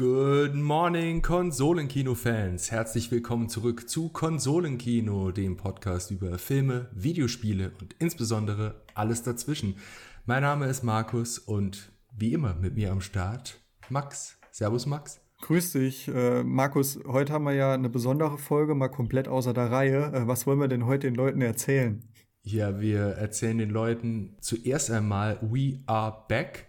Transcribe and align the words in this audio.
Good 0.00 0.54
morning, 0.54 1.20
Konsolenkino-Fans. 1.20 2.70
Herzlich 2.70 3.10
willkommen 3.10 3.50
zurück 3.50 3.86
zu 3.86 4.08
Konsolenkino, 4.08 5.30
dem 5.30 5.58
Podcast 5.58 6.10
über 6.10 6.38
Filme, 6.38 6.88
Videospiele 6.94 7.72
und 7.78 7.96
insbesondere 7.98 8.80
alles 8.94 9.22
dazwischen. 9.22 9.76
Mein 10.24 10.40
Name 10.40 10.68
ist 10.68 10.84
Markus 10.84 11.38
und 11.38 11.92
wie 12.16 12.32
immer 12.32 12.54
mit 12.54 12.76
mir 12.76 12.92
am 12.92 13.02
Start 13.02 13.60
Max. 13.90 14.38
Servus, 14.50 14.86
Max. 14.86 15.20
Grüß 15.42 15.72
dich, 15.72 16.08
äh, 16.08 16.44
Markus. 16.44 16.98
Heute 17.06 17.34
haben 17.34 17.44
wir 17.44 17.52
ja 17.52 17.74
eine 17.74 17.90
besondere 17.90 18.38
Folge, 18.38 18.74
mal 18.74 18.88
komplett 18.88 19.28
außer 19.28 19.52
der 19.52 19.70
Reihe. 19.70 20.14
Äh, 20.14 20.26
was 20.26 20.46
wollen 20.46 20.60
wir 20.60 20.68
denn 20.68 20.86
heute 20.86 21.08
den 21.08 21.14
Leuten 21.14 21.42
erzählen? 21.42 22.02
Ja, 22.42 22.80
wir 22.80 23.00
erzählen 23.00 23.58
den 23.58 23.68
Leuten 23.68 24.38
zuerst 24.40 24.90
einmal 24.90 25.38
We 25.42 25.80
Are 25.84 26.24
Back. 26.26 26.68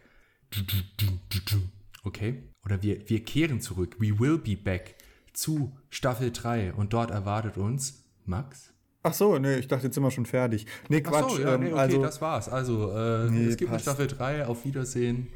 Okay. 2.04 2.50
Oder 2.66 2.82
wir, 2.82 3.09
wir 3.09 3.23
kehren 3.23 3.62
zurück. 3.62 3.96
We 4.00 4.20
will 4.20 4.38
be 4.38 4.55
back 4.55 4.96
zu 5.33 5.71
Staffel 5.89 6.32
3 6.32 6.74
und 6.74 6.93
dort 6.93 7.11
erwartet 7.11 7.57
uns 7.57 8.04
Max. 8.25 8.71
Ach 9.04 9.14
so, 9.14 9.39
nee, 9.39 9.56
ich 9.56 9.68
dachte, 9.68 9.87
jetzt 9.87 9.96
sind 9.96 10.04
wir 10.04 10.11
schon 10.11 10.28
fertig. 10.28 10.68
Nee, 10.87 11.01
Quatsch. 11.01 11.24
Ach 11.25 11.29
so, 11.32 11.42
ja, 11.42 11.57
nee, 11.57 11.68
okay, 11.68 11.79
also, 11.79 12.01
das 12.04 12.21
war's. 12.21 12.50
Also, 12.50 12.92
äh, 12.92 13.29
nee, 13.32 13.46
es 13.46 13.57
gibt 13.57 13.71
passt. 13.71 13.87
eine 13.87 13.96
Staffel 13.96 14.07
3. 14.07 14.46
Auf 14.46 14.64
Wiedersehen. 14.64 15.28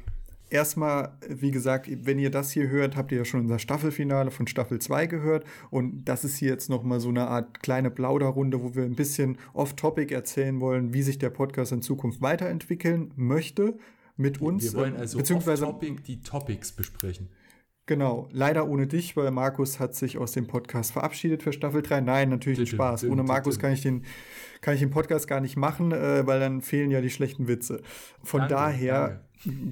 Erstmal, 0.52 1.18
wie 1.28 1.50
gesagt, 1.50 1.90
wenn 1.90 2.20
ihr 2.20 2.30
das 2.30 2.52
hier 2.52 2.70
hört, 2.70 2.96
habt 2.96 3.12
ihr 3.12 3.18
ja 3.18 3.26
schon 3.26 3.42
unser 3.42 3.58
Staffelfinale 3.58 4.30
von 4.30 4.46
Staffel 4.46 4.78
2 4.78 5.08
gehört. 5.08 5.46
Und 5.72 6.06
das 6.06 6.24
ist 6.24 6.38
hier 6.38 6.50
jetzt 6.50 6.70
nochmal 6.70 7.00
so 7.00 7.10
eine 7.10 7.28
Art 7.28 7.64
kleine 7.64 7.90
Plauderrunde, 7.90 8.62
wo 8.62 8.76
wir 8.76 8.84
ein 8.84 8.96
bisschen 8.96 9.40
off-topic 9.54 10.14
erzählen 10.14 10.60
wollen, 10.60 10.94
wie 10.94 11.02
sich 11.02 11.18
der 11.18 11.32
Podcast 11.32 11.72
in 11.72 11.82
Zukunft 11.82 12.22
weiterentwickeln 12.22 13.12
möchte 13.16 13.80
mit 14.18 14.42
uns. 14.42 14.64
Wir 14.64 14.74
wollen 14.74 14.96
also 14.96 15.18
beziehungsweise 15.18 15.66
Topic 15.66 16.02
die 16.04 16.22
Topics 16.22 16.72
besprechen. 16.72 17.30
Genau, 17.88 18.28
leider 18.32 18.68
ohne 18.68 18.88
dich, 18.88 19.16
weil 19.16 19.30
Markus 19.30 19.80
hat 19.80 19.94
sich 19.94 20.18
aus 20.18 20.32
dem 20.32 20.48
Podcast 20.48 20.92
verabschiedet 20.92 21.44
für 21.44 21.54
Staffel 21.54 21.84
3. 21.84 22.02
Nein, 22.02 22.30
natürlich 22.30 22.60
ein 22.60 22.66
Spaß. 22.66 23.04
Ohne 23.04 23.22
Markus 23.22 23.60
kann 23.60 23.74
ich 23.74 23.82
den, 23.82 24.06
kann 24.62 24.74
ich 24.74 24.80
den 24.80 24.90
Podcast 24.90 25.28
gar 25.28 25.40
nicht 25.40 25.56
machen, 25.56 25.92
äh, 25.92 26.26
weil 26.26 26.40
dann 26.40 26.62
fehlen 26.62 26.90
ja 26.90 27.02
die 27.02 27.12
schlechten 27.12 27.48
Witze. 27.48 27.84
Von 28.24 28.42
danke, 28.42 28.56
daher, 28.56 29.08
danke. 29.08 29.25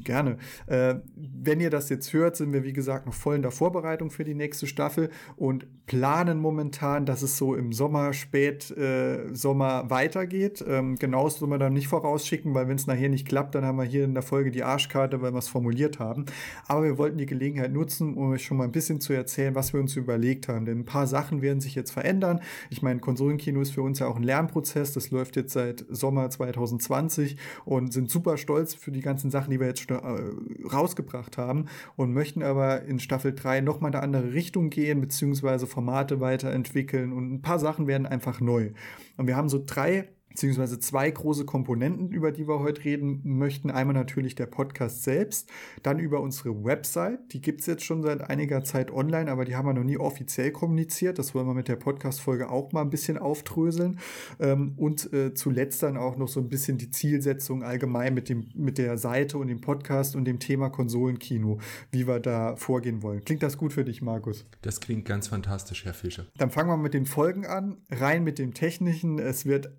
Gerne. 0.03 0.37
Äh, 0.67 0.95
wenn 1.15 1.59
ihr 1.59 1.69
das 1.69 1.89
jetzt 1.89 2.13
hört, 2.13 2.35
sind 2.35 2.53
wir 2.53 2.63
wie 2.63 2.73
gesagt 2.73 3.05
noch 3.05 3.13
voll 3.13 3.35
in 3.35 3.41
der 3.41 3.51
Vorbereitung 3.51 4.11
für 4.11 4.23
die 4.23 4.35
nächste 4.35 4.67
Staffel 4.67 5.09
und 5.35 5.65
planen 5.85 6.39
momentan, 6.39 7.05
dass 7.05 7.21
es 7.21 7.37
so 7.37 7.55
im 7.55 7.73
Sommer, 7.73 8.13
spät 8.13 8.71
äh, 8.71 9.33
Sommer 9.33 9.89
weitergeht. 9.89 10.63
Ähm, 10.65 10.95
genaues 10.95 11.37
soll 11.37 11.49
man 11.49 11.59
dann 11.59 11.73
nicht 11.73 11.87
vorausschicken, 11.87 12.53
weil 12.53 12.67
wenn 12.67 12.77
es 12.77 12.87
nachher 12.87 13.09
nicht 13.09 13.27
klappt, 13.27 13.55
dann 13.55 13.65
haben 13.65 13.77
wir 13.77 13.83
hier 13.83 14.05
in 14.05 14.13
der 14.13 14.23
Folge 14.23 14.51
die 14.51 14.63
Arschkarte, 14.63 15.21
weil 15.21 15.33
wir 15.33 15.39
es 15.39 15.49
formuliert 15.49 15.99
haben. 15.99 16.25
Aber 16.67 16.83
wir 16.83 16.97
wollten 16.97 17.17
die 17.17 17.25
Gelegenheit 17.25 17.73
nutzen, 17.73 18.15
um 18.15 18.31
euch 18.31 18.45
schon 18.45 18.57
mal 18.57 18.63
ein 18.63 18.71
bisschen 18.71 19.01
zu 19.01 19.13
erzählen, 19.13 19.55
was 19.55 19.73
wir 19.73 19.79
uns 19.79 19.95
überlegt 19.95 20.47
haben. 20.47 20.65
Denn 20.65 20.79
ein 20.79 20.85
paar 20.85 21.07
Sachen 21.07 21.41
werden 21.41 21.59
sich 21.59 21.75
jetzt 21.75 21.91
verändern. 21.91 22.39
Ich 22.69 22.81
meine, 22.81 22.99
Konsolenkino 22.99 23.59
ist 23.61 23.71
für 23.71 23.81
uns 23.81 23.99
ja 23.99 24.07
auch 24.07 24.15
ein 24.15 24.23
Lernprozess. 24.23 24.93
Das 24.93 25.11
läuft 25.11 25.35
jetzt 25.35 25.53
seit 25.53 25.85
Sommer 25.89 26.29
2020 26.29 27.37
und 27.65 27.91
sind 27.91 28.09
super 28.09 28.37
stolz 28.37 28.73
für 28.73 28.91
die 28.91 29.01
ganzen 29.01 29.31
Sachen, 29.31 29.51
die 29.51 29.59
wir 29.59 29.62
jetzt 29.67 29.87
schon 29.87 29.97
äh, 29.97 30.67
rausgebracht 30.67 31.37
haben 31.37 31.65
und 31.95 32.13
möchten 32.13 32.43
aber 32.43 32.83
in 32.83 32.99
Staffel 32.99 33.33
3 33.33 33.61
nochmal 33.61 33.91
eine 33.91 34.01
andere 34.01 34.33
Richtung 34.33 34.69
gehen, 34.69 35.01
beziehungsweise 35.01 35.67
Formate 35.67 36.19
weiterentwickeln 36.19 37.13
und 37.13 37.33
ein 37.33 37.41
paar 37.41 37.59
Sachen 37.59 37.87
werden 37.87 38.07
einfach 38.07 38.39
neu. 38.39 38.71
Und 39.17 39.27
wir 39.27 39.35
haben 39.35 39.49
so 39.49 39.61
drei 39.65 40.09
beziehungsweise 40.33 40.79
zwei 40.79 41.11
große 41.11 41.45
Komponenten, 41.45 42.09
über 42.09 42.31
die 42.31 42.47
wir 42.47 42.59
heute 42.59 42.83
reden 42.83 43.21
möchten. 43.23 43.69
Einmal 43.69 43.93
natürlich 43.93 44.33
der 44.33 44.47
Podcast 44.47 45.03
selbst, 45.03 45.47
dann 45.83 45.99
über 45.99 46.21
unsere 46.21 46.63
Website. 46.63 47.19
Die 47.33 47.39
gibt's 47.41 47.67
jetzt 47.67 47.83
schon 47.83 48.01
seit 48.01 48.21
einiger 48.21 48.63
Zeit 48.63 48.91
online, 48.91 49.31
aber 49.31 49.45
die 49.45 49.55
haben 49.55 49.67
wir 49.67 49.73
noch 49.73 49.83
nie 49.83 49.97
offiziell 49.97 50.51
kommuniziert. 50.51 51.19
Das 51.19 51.35
wollen 51.35 51.45
wir 51.45 51.53
mit 51.53 51.67
der 51.67 51.75
Podcast-Folge 51.75 52.49
auch 52.49 52.71
mal 52.71 52.81
ein 52.81 52.89
bisschen 52.89 53.19
aufdröseln. 53.19 53.99
Ähm, 54.39 54.73
und 54.75 55.13
äh, 55.13 55.35
zuletzt 55.35 55.83
dann 55.83 55.97
auch 55.97 56.17
noch 56.17 56.27
so 56.27 56.39
ein 56.39 56.49
bisschen 56.49 56.79
die 56.79 56.89
Zielsetzung 56.89 57.61
allgemein 57.61 58.15
mit, 58.15 58.27
dem, 58.27 58.49
mit 58.55 58.79
der 58.79 58.97
Seite 58.97 59.37
und 59.37 59.49
dem 59.49 59.61
Podcast 59.61 60.15
und 60.15 60.25
dem 60.25 60.39
Thema 60.39 60.71
Konsolenkino, 60.71 61.59
wie 61.91 62.07
wir 62.07 62.19
da 62.19 62.55
vorgehen 62.55 63.03
wollen. 63.03 63.23
Klingt 63.23 63.43
das 63.43 63.55
gut 63.55 63.71
für 63.71 63.85
dich, 63.85 64.01
Markus? 64.01 64.47
Das 64.63 64.79
klingt 64.79 65.05
ganz 65.05 65.27
fantastisch, 65.27 65.85
Herr 65.85 65.93
Fischer. 65.93 66.25
Dann 66.37 66.49
fangen 66.49 66.69
wir 66.69 66.77
mit 66.77 66.95
den 66.95 67.05
Folgen 67.05 67.45
an. 67.45 67.77
Rein 67.91 68.23
mit 68.23 68.39
dem 68.39 68.55
Technischen. 68.55 69.19
Es 69.19 69.45
wird 69.45 69.71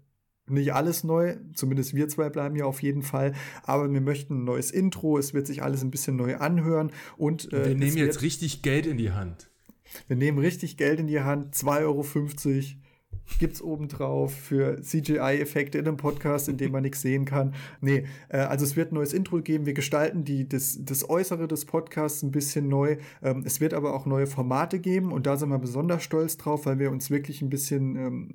nicht 0.46 0.74
alles 0.74 1.04
neu, 1.04 1.36
zumindest 1.54 1.94
wir 1.94 2.08
zwei 2.08 2.28
bleiben 2.28 2.56
ja 2.56 2.64
auf 2.64 2.82
jeden 2.82 3.02
Fall, 3.02 3.32
aber 3.62 3.90
wir 3.92 4.00
möchten 4.00 4.40
ein 4.40 4.44
neues 4.44 4.70
Intro, 4.70 5.18
es 5.18 5.34
wird 5.34 5.46
sich 5.46 5.62
alles 5.62 5.82
ein 5.82 5.90
bisschen 5.90 6.16
neu 6.16 6.36
anhören 6.36 6.92
und 7.16 7.52
äh, 7.52 7.68
wir 7.68 7.74
nehmen 7.74 7.96
jetzt 7.96 8.22
richtig 8.22 8.62
Geld 8.62 8.86
in 8.86 8.98
die 8.98 9.12
Hand. 9.12 9.48
Wir 10.08 10.16
nehmen 10.16 10.38
richtig 10.38 10.76
Geld 10.76 11.00
in 11.00 11.06
die 11.06 11.20
Hand, 11.20 11.54
2,50 11.54 11.80
Euro 11.82 12.02
gibt's 13.38 13.62
obendrauf 13.62 14.34
für 14.34 14.80
CGI-Effekte 14.82 15.78
in 15.78 15.88
einem 15.88 15.96
Podcast, 15.96 16.48
in 16.48 16.56
dem 16.56 16.72
man 16.72 16.82
nichts 16.82 17.00
sehen 17.00 17.24
kann. 17.24 17.54
Nee, 17.80 18.06
äh, 18.28 18.38
also 18.38 18.64
es 18.64 18.76
wird 18.76 18.92
ein 18.92 18.96
neues 18.96 19.12
Intro 19.12 19.40
geben. 19.40 19.66
Wir 19.66 19.74
gestalten 19.74 20.24
die, 20.24 20.48
das, 20.48 20.78
das 20.80 21.08
Äußere 21.08 21.48
des 21.48 21.64
Podcasts 21.64 22.22
ein 22.22 22.30
bisschen 22.30 22.68
neu. 22.68 22.98
Ähm, 23.22 23.42
es 23.44 23.60
wird 23.60 23.74
aber 23.74 23.94
auch 23.94 24.06
neue 24.06 24.26
Formate 24.26 24.78
geben 24.78 25.12
und 25.12 25.26
da 25.26 25.36
sind 25.36 25.48
wir 25.48 25.58
besonders 25.58 26.02
stolz 26.02 26.36
drauf, 26.36 26.66
weil 26.66 26.78
wir 26.78 26.90
uns 26.90 27.10
wirklich 27.10 27.42
ein 27.42 27.50
bisschen, 27.50 27.96
ähm, 27.96 28.34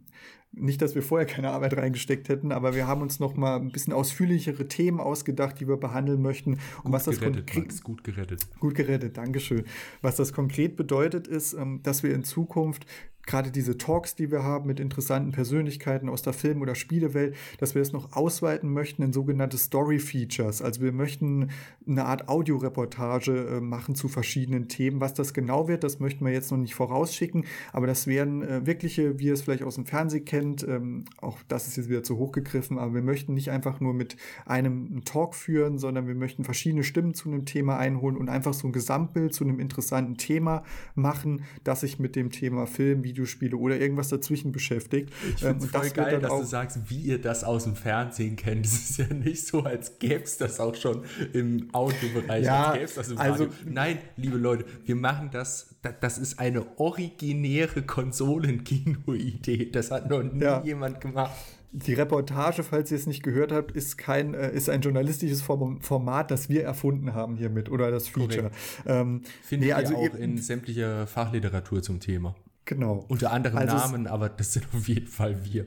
nicht, 0.51 0.81
dass 0.81 0.95
wir 0.95 1.03
vorher 1.03 1.27
keine 1.27 1.51
Arbeit 1.51 1.77
reingesteckt 1.77 2.27
hätten, 2.27 2.51
aber 2.51 2.73
wir 2.73 2.87
haben 2.87 3.01
uns 3.01 3.19
noch 3.19 3.35
mal 3.35 3.57
ein 3.57 3.71
bisschen 3.71 3.93
ausführlichere 3.93 4.67
Themen 4.67 4.99
ausgedacht, 4.99 5.59
die 5.59 5.67
wir 5.67 5.77
behandeln 5.77 6.21
möchten. 6.21 6.53
Und 6.53 6.85
gut 6.85 6.93
was 6.93 7.03
das 7.05 7.19
gerettet, 7.19 7.51
konkret, 7.51 7.83
gut 7.83 8.03
gerettet. 8.03 8.59
Gut 8.59 8.75
gerettet, 8.75 9.17
Dankeschön. 9.17 9.65
Was 10.01 10.15
das 10.15 10.33
konkret 10.33 10.75
bedeutet, 10.75 11.27
ist, 11.27 11.53
ähm, 11.53 11.81
dass 11.83 12.03
wir 12.03 12.13
in 12.13 12.23
Zukunft 12.23 12.85
gerade 13.29 13.51
diese 13.51 13.77
Talks, 13.77 14.15
die 14.15 14.31
wir 14.31 14.43
haben 14.43 14.65
mit 14.65 14.79
interessanten 14.79 15.31
Persönlichkeiten 15.31 16.09
aus 16.09 16.23
der 16.23 16.33
Film- 16.33 16.61
oder 16.61 16.73
Spielewelt, 16.73 17.35
dass 17.59 17.75
wir 17.75 17.81
es 17.81 17.93
noch 17.93 18.13
ausweiten 18.13 18.73
möchten 18.73 19.03
in 19.03 19.13
sogenannte 19.13 19.57
Story-Features. 19.57 20.61
Also 20.63 20.81
wir 20.81 20.91
möchten 20.91 21.49
eine 21.87 22.05
Art 22.05 22.27
Audioreportage 22.27 23.57
äh, 23.57 23.61
machen 23.61 23.93
zu 23.93 24.07
verschiedenen 24.07 24.67
Themen. 24.67 24.99
Was 24.99 25.13
das 25.13 25.33
genau 25.33 25.67
wird, 25.67 25.83
das 25.83 25.99
möchten 25.99 26.25
wir 26.25 26.33
jetzt 26.33 26.51
noch 26.51 26.57
nicht 26.57 26.73
vorausschicken, 26.73 27.45
aber 27.71 27.85
das 27.85 28.07
wären 28.07 28.41
äh, 28.41 28.65
wirkliche, 28.65 29.19
wie 29.19 29.27
ihr 29.27 29.33
es 29.33 29.43
vielleicht 29.43 29.63
aus 29.63 29.75
dem 29.75 29.85
Fernsehen 29.85 30.25
kennt, 30.25 30.67
ähm, 30.67 31.05
auch 31.21 31.37
das 31.47 31.67
ist 31.67 31.77
jetzt 31.77 31.89
wieder 31.89 32.03
zu 32.03 32.17
hoch 32.17 32.31
gegriffen, 32.31 32.79
aber 32.79 32.95
wir 32.95 33.03
möchten 33.03 33.35
nicht 33.35 33.51
einfach 33.51 33.79
nur 33.79 33.93
mit 33.93 34.17
einem 34.47 35.03
Talk 35.05 35.35
führen, 35.35 35.77
sondern 35.77 36.07
wir 36.07 36.15
möchten 36.15 36.43
verschiedene 36.43 36.83
Stimmen 36.83 37.13
zu 37.13 37.29
einem 37.29 37.45
Thema 37.45 37.77
einholen 37.77 38.17
und 38.17 38.27
einfach 38.27 38.53
so 38.53 38.67
ein 38.67 38.73
Gesamtbild 38.73 39.35
zu 39.35 39.43
einem 39.43 39.59
interessanten 39.59 40.17
Thema 40.17 40.63
machen, 40.95 41.43
das 41.63 41.81
sich 41.81 41.99
mit 41.99 42.15
dem 42.15 42.31
Thema 42.31 42.65
Film, 42.65 43.03
Video 43.03 43.18
Videospiele 43.19 43.57
oder 43.57 43.79
irgendwas 43.79 44.09
dazwischen 44.09 44.51
beschäftigt. 44.51 45.11
Ich 45.35 45.41
finde 45.41 45.65
ähm, 45.65 45.69
voll 45.69 45.89
geil, 45.89 46.19
dass 46.19 46.31
du 46.31 46.43
sagst, 46.43 46.79
wie 46.89 47.01
ihr 47.01 47.19
das 47.19 47.43
aus 47.43 47.65
dem 47.65 47.75
Fernsehen 47.75 48.35
kennt. 48.35 48.65
Das 48.65 48.73
ist 48.73 48.97
ja 48.97 49.13
nicht 49.13 49.45
so, 49.45 49.63
als 49.63 49.99
gäbe 49.99 50.23
es 50.23 50.37
das 50.37 50.59
auch 50.59 50.75
schon 50.75 51.03
im 51.33 51.67
Audiobereich. 51.73 52.45
Ja, 52.45 52.71
als 52.71 52.95
das 52.95 53.09
im 53.09 53.17
also, 53.17 53.45
Radio. 53.45 53.57
Nein, 53.65 53.97
liebe 54.15 54.37
Leute, 54.37 54.65
wir 54.85 54.95
machen 54.95 55.29
das, 55.31 55.75
das 56.01 56.17
ist 56.17 56.39
eine 56.39 56.79
originäre 56.79 57.81
Konsolenkino-Idee. 57.81 59.69
Das 59.71 59.91
hat 59.91 60.09
noch 60.09 60.23
nie 60.23 60.43
ja. 60.43 60.63
jemand 60.63 61.01
gemacht. 61.01 61.31
Die 61.71 61.93
Reportage, 61.93 62.63
falls 62.63 62.89
ihr 62.89 62.97
es 62.97 63.05
nicht 63.05 63.21
gehört 63.21 63.51
habt, 63.51 63.71
ist 63.73 63.97
kein, 63.97 64.33
äh, 64.33 64.51
ist 64.51 64.69
ein 64.69 64.81
journalistisches 64.81 65.43
Format, 65.43 66.31
das 66.31 66.49
wir 66.49 66.63
erfunden 66.63 67.13
haben 67.13 67.37
hiermit 67.37 67.69
oder 67.69 67.91
das 67.91 68.07
Feature. 68.07 68.49
Ähm, 68.87 69.21
Finde 69.43 69.67
nee, 69.67 69.73
also 69.73 69.95
auch 69.95 70.15
in 70.15 70.39
sämtlicher 70.39 71.05
Fachliteratur 71.05 71.83
zum 71.83 71.99
Thema. 71.99 72.35
Genau. 72.69 73.03
Unter 73.07 73.31
anderem 73.31 73.57
also 73.57 73.75
Namen, 73.75 74.05
aber 74.05 74.29
das 74.29 74.53
sind 74.53 74.67
auf 74.75 74.87
jeden 74.87 75.07
Fall 75.07 75.43
wir. 75.43 75.65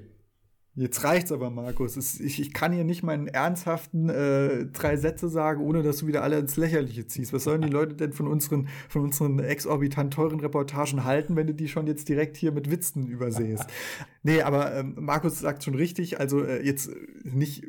Jetzt 0.76 1.02
reicht's 1.02 1.32
aber, 1.32 1.50
Markus. 1.50 1.96
ich, 2.20 2.40
ich 2.40 2.52
kann 2.54 2.72
hier 2.72 2.84
nicht 2.84 3.02
meinen 3.02 3.26
ernsthaften 3.26 4.08
äh, 4.08 4.66
drei 4.66 4.96
Sätze 4.96 5.28
sagen, 5.28 5.62
ohne 5.62 5.82
dass 5.82 5.98
du 5.98 6.06
wieder 6.06 6.22
alle 6.22 6.38
ins 6.38 6.56
Lächerliche 6.56 7.04
ziehst. 7.08 7.32
Was 7.32 7.42
sollen 7.42 7.60
die 7.62 7.68
Leute 7.72 7.96
denn 7.96 8.12
von 8.12 8.28
unseren, 8.28 8.68
von 8.88 9.02
unseren 9.02 9.40
exorbitant 9.40 10.14
teuren 10.14 10.38
Reportagen 10.38 11.02
halten, 11.02 11.34
wenn 11.34 11.48
du 11.48 11.54
die 11.54 11.66
schon 11.66 11.88
jetzt 11.88 12.08
direkt 12.08 12.36
hier 12.36 12.52
mit 12.52 12.70
Witzen 12.70 13.08
übersehst? 13.08 13.66
nee, 14.22 14.40
aber 14.40 14.72
ähm, 14.72 14.94
Markus 15.00 15.40
sagt 15.40 15.64
schon 15.64 15.74
richtig. 15.74 16.20
Also 16.20 16.44
äh, 16.44 16.64
jetzt 16.64 16.88
nicht 17.24 17.64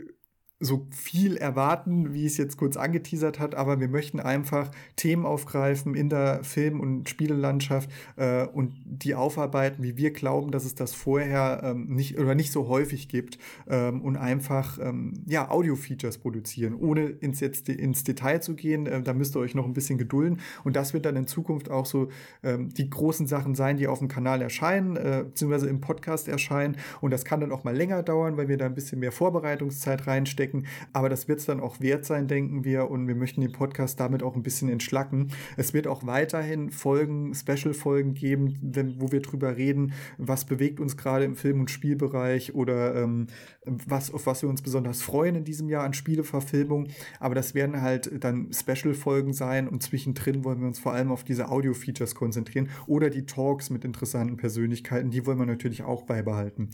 so 0.63 0.87
viel 0.91 1.35
erwarten, 1.37 2.13
wie 2.13 2.25
es 2.25 2.37
jetzt 2.37 2.57
kurz 2.57 2.77
angeteasert 2.77 3.39
hat, 3.39 3.55
aber 3.55 3.79
wir 3.79 3.89
möchten 3.89 4.19
einfach 4.19 4.71
Themen 4.95 5.25
aufgreifen 5.25 5.93
in 5.93 6.09
der 6.09 6.43
Film- 6.43 6.79
und 6.79 7.09
Spielelandschaft 7.09 7.89
äh, 8.15 8.45
und 8.45 8.73
die 8.85 9.15
aufarbeiten, 9.15 9.83
wie 9.83 9.97
wir 9.97 10.11
glauben, 10.11 10.51
dass 10.51 10.63
es 10.63 10.75
das 10.75 10.93
vorher 10.93 11.61
ähm, 11.63 11.87
nicht 11.87 12.17
oder 12.17 12.33
nicht 12.33 12.51
so 12.51 12.67
häufig 12.69 13.09
gibt 13.09 13.37
ähm, 13.67 14.01
und 14.01 14.15
einfach 14.15 14.79
ähm, 14.81 15.23
ja 15.25 15.49
Audio-Features 15.51 16.19
produzieren, 16.19 16.75
ohne 16.75 17.07
ins 17.07 17.41
jetzt 17.41 17.67
ins 17.67 18.03
Detail 18.03 18.41
zu 18.41 18.55
gehen. 18.55 18.87
Äh, 18.87 19.01
da 19.01 19.13
müsst 19.13 19.35
ihr 19.35 19.39
euch 19.39 19.55
noch 19.55 19.65
ein 19.65 19.73
bisschen 19.73 19.97
gedulden. 19.97 20.39
Und 20.63 20.75
das 20.75 20.93
wird 20.93 21.05
dann 21.05 21.15
in 21.15 21.27
Zukunft 21.27 21.69
auch 21.69 21.85
so 21.85 22.07
ähm, 22.41 22.69
die 22.69 22.89
großen 22.89 23.27
Sachen 23.27 23.55
sein, 23.55 23.77
die 23.77 23.87
auf 23.87 23.99
dem 23.99 24.07
Kanal 24.07 24.41
erscheinen 24.41 24.95
äh, 24.95 25.23
beziehungsweise 25.25 25.67
im 25.67 25.81
Podcast 25.81 26.27
erscheinen. 26.27 26.77
Und 27.01 27.11
das 27.11 27.25
kann 27.25 27.41
dann 27.41 27.51
auch 27.51 27.63
mal 27.65 27.75
länger 27.75 28.01
dauern, 28.01 28.37
weil 28.37 28.47
wir 28.47 28.57
da 28.57 28.65
ein 28.65 28.75
bisschen 28.75 28.99
mehr 28.99 29.11
Vorbereitungszeit 29.11 30.07
reinstecken 30.07 30.52
stecken. 30.53 30.67
Aber 30.93 31.09
das 31.09 31.27
wird 31.27 31.39
es 31.39 31.45
dann 31.45 31.59
auch 31.59 31.79
wert 31.79 32.05
sein, 32.05 32.27
denken 32.27 32.63
wir. 32.63 32.89
Und 32.89 33.07
wir 33.07 33.15
möchten 33.15 33.41
den 33.41 33.51
Podcast 33.51 33.99
damit 33.99 34.23
auch 34.23 34.35
ein 34.35 34.43
bisschen 34.43 34.69
entschlacken. 34.69 35.29
Es 35.57 35.73
wird 35.73 35.87
auch 35.87 36.05
weiterhin 36.05 36.69
Folgen, 36.69 37.33
Special-Folgen 37.33 38.13
geben, 38.13 38.57
wenn, 38.61 39.01
wo 39.01 39.11
wir 39.11 39.21
drüber 39.21 39.57
reden, 39.57 39.93
was 40.17 40.45
bewegt 40.45 40.79
uns 40.79 40.97
gerade 40.97 41.25
im 41.25 41.35
Film- 41.35 41.61
und 41.61 41.71
Spielbereich 41.71 42.53
oder 42.55 42.95
ähm, 42.95 43.27
was, 43.65 44.13
auf 44.13 44.25
was 44.25 44.41
wir 44.41 44.49
uns 44.49 44.61
besonders 44.61 45.01
freuen 45.01 45.35
in 45.35 45.43
diesem 45.43 45.69
Jahr 45.69 45.83
an 45.83 45.93
Spieleverfilmung. 45.93 46.87
Aber 47.19 47.35
das 47.35 47.55
werden 47.55 47.81
halt 47.81 48.23
dann 48.23 48.51
Special-Folgen 48.53 49.33
sein 49.33 49.67
und 49.67 49.81
zwischendrin 49.81 50.43
wollen 50.43 50.59
wir 50.59 50.67
uns 50.67 50.79
vor 50.79 50.93
allem 50.93 51.11
auf 51.11 51.23
diese 51.23 51.49
Audio-Features 51.49 52.15
konzentrieren 52.15 52.69
oder 52.87 53.09
die 53.09 53.25
Talks 53.25 53.69
mit 53.69 53.85
interessanten 53.85 54.37
Persönlichkeiten, 54.37 55.09
die 55.09 55.25
wollen 55.25 55.39
wir 55.39 55.45
natürlich 55.45 55.83
auch 55.83 56.03
beibehalten. 56.03 56.69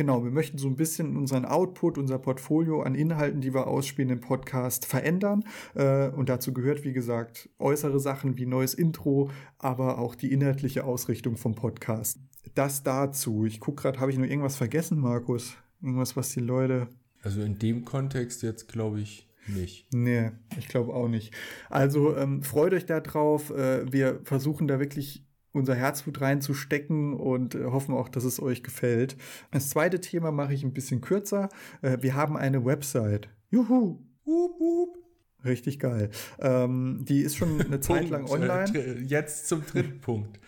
Genau, 0.00 0.24
wir 0.24 0.30
möchten 0.30 0.56
so 0.56 0.66
ein 0.66 0.76
bisschen 0.76 1.14
unseren 1.14 1.44
Output, 1.44 1.98
unser 1.98 2.18
Portfolio 2.18 2.80
an 2.80 2.94
Inhalten, 2.94 3.42
die 3.42 3.52
wir 3.52 3.66
ausspielen 3.66 4.08
im 4.08 4.22
Podcast, 4.22 4.86
verändern. 4.86 5.44
Äh, 5.74 6.08
und 6.08 6.30
dazu 6.30 6.54
gehört, 6.54 6.84
wie 6.84 6.94
gesagt, 6.94 7.50
äußere 7.58 8.00
Sachen 8.00 8.38
wie 8.38 8.46
neues 8.46 8.72
Intro, 8.72 9.30
aber 9.58 9.98
auch 9.98 10.14
die 10.14 10.32
inhaltliche 10.32 10.84
Ausrichtung 10.84 11.36
vom 11.36 11.54
Podcast. 11.54 12.18
Das 12.54 12.82
dazu. 12.82 13.44
Ich 13.44 13.60
gucke 13.60 13.82
gerade, 13.82 14.00
habe 14.00 14.10
ich 14.10 14.16
noch 14.16 14.24
irgendwas 14.24 14.56
vergessen, 14.56 14.98
Markus? 14.98 15.52
Irgendwas, 15.82 16.16
was 16.16 16.30
die 16.30 16.40
Leute. 16.40 16.88
Also 17.22 17.42
in 17.42 17.58
dem 17.58 17.84
Kontext 17.84 18.42
jetzt 18.42 18.68
glaube 18.68 19.02
ich 19.02 19.28
nicht. 19.48 19.92
Nee, 19.92 20.30
ich 20.58 20.68
glaube 20.68 20.94
auch 20.94 21.08
nicht. 21.08 21.34
Also 21.68 22.16
ähm, 22.16 22.42
freut 22.42 22.72
euch 22.72 22.86
darauf. 22.86 23.50
Äh, 23.50 23.92
wir 23.92 24.20
versuchen 24.24 24.66
da 24.66 24.80
wirklich 24.80 25.26
unser 25.52 25.74
Herzblut 25.74 26.20
reinzustecken 26.20 27.14
und 27.14 27.54
äh, 27.54 27.64
hoffen 27.64 27.94
auch, 27.94 28.08
dass 28.08 28.24
es 28.24 28.40
euch 28.40 28.62
gefällt. 28.62 29.16
Das 29.50 29.68
zweite 29.68 30.00
Thema 30.00 30.30
mache 30.30 30.54
ich 30.54 30.62
ein 30.62 30.72
bisschen 30.72 31.00
kürzer. 31.00 31.48
Äh, 31.82 31.98
wir 32.00 32.14
haben 32.14 32.36
eine 32.36 32.64
Website. 32.64 33.28
Juhu! 33.50 33.98
Wup, 34.24 34.60
wup. 34.60 34.96
Richtig 35.44 35.78
geil. 35.78 36.10
Ähm, 36.38 37.04
die 37.08 37.20
ist 37.20 37.36
schon 37.36 37.60
eine 37.60 37.80
Zeit 37.80 38.10
lang 38.10 38.28
online. 38.28 38.78
Äh, 38.78 39.00
jetzt 39.00 39.48
zum 39.48 39.64
dritten 39.64 39.98
Punkt. 40.02 40.38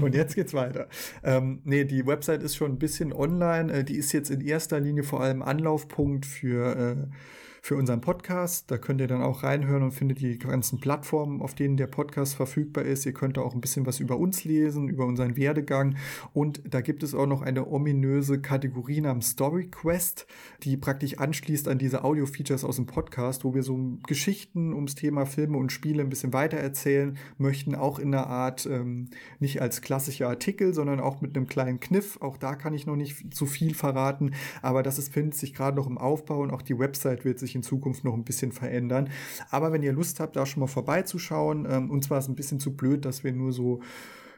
Und 0.00 0.14
jetzt 0.14 0.36
geht's 0.36 0.54
weiter. 0.54 0.88
Ähm, 1.24 1.60
nee, 1.64 1.84
die 1.84 2.06
Website 2.06 2.42
ist 2.42 2.56
schon 2.56 2.72
ein 2.72 2.78
bisschen 2.78 3.12
online. 3.12 3.84
Die 3.84 3.96
ist 3.96 4.12
jetzt 4.12 4.30
in 4.30 4.40
erster 4.40 4.78
Linie 4.78 5.02
vor 5.02 5.20
allem 5.20 5.42
Anlaufpunkt 5.42 6.26
für 6.26 6.76
äh, 6.76 6.96
für 7.66 7.74
unseren 7.74 8.00
Podcast. 8.00 8.70
Da 8.70 8.78
könnt 8.78 9.00
ihr 9.00 9.08
dann 9.08 9.22
auch 9.22 9.42
reinhören 9.42 9.82
und 9.82 9.90
findet 9.90 10.20
die 10.20 10.38
ganzen 10.38 10.78
Plattformen, 10.78 11.42
auf 11.42 11.56
denen 11.56 11.76
der 11.76 11.88
Podcast 11.88 12.36
verfügbar 12.36 12.84
ist. 12.84 13.04
Ihr 13.06 13.12
könnt 13.12 13.36
da 13.36 13.40
auch 13.40 13.54
ein 13.54 13.60
bisschen 13.60 13.86
was 13.86 13.98
über 13.98 14.18
uns 14.18 14.44
lesen, 14.44 14.88
über 14.88 15.04
unseren 15.04 15.36
Werdegang. 15.36 15.96
Und 16.32 16.62
da 16.72 16.80
gibt 16.80 17.02
es 17.02 17.12
auch 17.12 17.26
noch 17.26 17.42
eine 17.42 17.66
ominöse 17.66 18.40
Kategorie 18.40 19.00
namens 19.00 19.30
Story 19.30 19.66
Quest, 19.66 20.28
die 20.62 20.76
praktisch 20.76 21.18
anschließt 21.18 21.66
an 21.66 21.78
diese 21.78 22.04
Audio-Features 22.04 22.62
aus 22.62 22.76
dem 22.76 22.86
Podcast, 22.86 23.42
wo 23.42 23.52
wir 23.52 23.64
so 23.64 23.98
Geschichten 24.06 24.72
ums 24.72 24.94
Thema 24.94 25.26
Filme 25.26 25.58
und 25.58 25.72
Spiele 25.72 26.04
ein 26.04 26.08
bisschen 26.08 26.32
weiter 26.32 26.58
erzählen 26.58 27.18
möchten, 27.36 27.74
auch 27.74 27.98
in 27.98 28.14
einer 28.14 28.28
Art, 28.28 28.66
ähm, 28.66 29.08
nicht 29.40 29.60
als 29.60 29.82
klassischer 29.82 30.28
Artikel, 30.28 30.72
sondern 30.72 31.00
auch 31.00 31.20
mit 31.20 31.36
einem 31.36 31.48
kleinen 31.48 31.80
Kniff. 31.80 32.16
Auch 32.20 32.36
da 32.36 32.54
kann 32.54 32.74
ich 32.74 32.86
noch 32.86 32.94
nicht 32.94 33.34
zu 33.34 33.44
viel 33.44 33.74
verraten, 33.74 34.34
aber 34.62 34.84
das 34.84 35.00
ist, 35.00 35.12
findet 35.12 35.34
sich 35.34 35.52
gerade 35.52 35.76
noch 35.76 35.88
im 35.88 35.98
Aufbau 35.98 36.42
und 36.42 36.52
auch 36.52 36.62
die 36.62 36.78
Website 36.78 37.24
wird 37.24 37.40
sich 37.40 37.55
in 37.56 37.62
Zukunft 37.62 38.04
noch 38.04 38.14
ein 38.14 38.24
bisschen 38.24 38.52
verändern. 38.52 39.10
Aber 39.50 39.72
wenn 39.72 39.82
ihr 39.82 39.92
Lust 39.92 40.20
habt, 40.20 40.36
da 40.36 40.46
schon 40.46 40.60
mal 40.60 40.66
vorbeizuschauen, 40.66 41.66
ähm, 41.68 41.90
uns 41.90 42.10
war 42.10 42.18
es 42.18 42.28
ein 42.28 42.36
bisschen 42.36 42.60
zu 42.60 42.76
blöd, 42.76 43.04
dass 43.04 43.24
wir 43.24 43.32
nur 43.32 43.52
so 43.52 43.80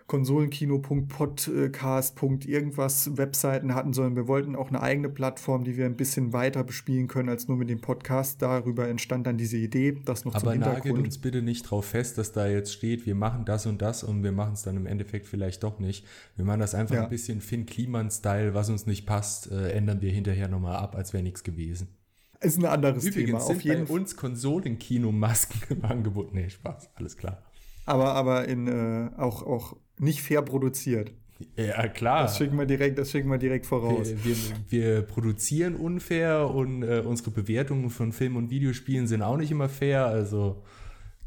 Konsolenkino.podcast. 0.08 2.18
irgendwas 2.46 3.16
Webseiten 3.18 3.74
hatten, 3.74 3.92
sondern 3.92 4.16
wir 4.16 4.26
wollten 4.26 4.56
auch 4.56 4.68
eine 4.68 4.80
eigene 4.80 5.10
Plattform, 5.10 5.64
die 5.64 5.76
wir 5.76 5.84
ein 5.84 5.96
bisschen 5.96 6.32
weiter 6.32 6.64
bespielen 6.64 7.08
können 7.08 7.28
als 7.28 7.46
nur 7.46 7.58
mit 7.58 7.68
dem 7.68 7.82
Podcast. 7.82 8.40
Darüber 8.40 8.88
entstand 8.88 9.26
dann 9.26 9.36
diese 9.36 9.58
Idee, 9.58 10.00
das 10.06 10.24
noch 10.24 10.34
Aber 10.34 10.44
zum 10.44 10.52
Hintergrund. 10.52 10.86
nagelt 10.86 11.04
uns 11.04 11.18
bitte 11.18 11.42
nicht 11.42 11.70
drauf 11.70 11.84
fest, 11.84 12.16
dass 12.16 12.32
da 12.32 12.48
jetzt 12.48 12.72
steht, 12.72 13.04
wir 13.04 13.14
machen 13.14 13.44
das 13.44 13.66
und 13.66 13.82
das 13.82 14.02
und 14.02 14.22
wir 14.22 14.32
machen 14.32 14.54
es 14.54 14.62
dann 14.62 14.78
im 14.78 14.86
Endeffekt 14.86 15.26
vielleicht 15.26 15.62
doch 15.62 15.78
nicht. 15.78 16.06
Wir 16.36 16.46
machen 16.46 16.60
das 16.60 16.74
einfach 16.74 16.94
ja. 16.94 17.04
ein 17.04 17.10
bisschen 17.10 17.42
Finn 17.42 17.66
Kliman-Style, 17.66 18.54
was 18.54 18.70
uns 18.70 18.86
nicht 18.86 19.04
passt, 19.04 19.52
äh, 19.52 19.72
ändern 19.72 20.00
wir 20.00 20.10
hinterher 20.10 20.48
nochmal 20.48 20.76
ab, 20.76 20.96
als 20.96 21.12
wäre 21.12 21.22
nichts 21.22 21.44
gewesen. 21.44 21.97
Ist 22.40 22.58
ein 22.58 22.64
anderes 22.64 23.05
Übrigens 23.05 23.26
Thema. 23.26 23.40
Sind 23.40 23.56
Auf 23.56 23.62
jeden 23.62 23.87
bei 23.87 23.94
uns 23.94 24.17
Konsolenkino-Masken 24.17 25.61
im 25.76 25.85
Angebot. 25.85 26.32
Nee, 26.32 26.49
Spaß, 26.50 26.90
alles 26.94 27.17
klar. 27.17 27.43
Aber, 27.85 28.14
aber 28.14 28.46
in, 28.46 28.69
äh, 28.69 29.11
auch, 29.17 29.43
auch 29.43 29.76
nicht 29.99 30.23
fair 30.23 30.43
produziert. 30.43 31.12
Ja, 31.56 31.88
klar. 31.88 32.23
Das 32.23 32.37
schicken 32.37 32.58
wir 32.58 32.67
direkt, 32.67 32.99
das 32.99 33.11
schicken 33.11 33.31
wir 33.31 33.38
direkt 33.38 33.67
voraus. 33.67 34.08
Wir, 34.08 34.25
wir, 34.25 34.37
wir 34.69 35.02
produzieren 35.02 35.76
unfair 35.76 36.50
und 36.50 36.82
äh, 36.82 37.02
unsere 37.05 37.31
Bewertungen 37.31 37.90
von 37.90 38.12
Film- 38.12 38.37
und 38.37 38.50
Videospielen 38.50 39.06
sind 39.06 39.23
auch 39.23 39.37
nicht 39.37 39.50
immer 39.50 39.69
fair. 39.69 40.06
Also 40.06 40.62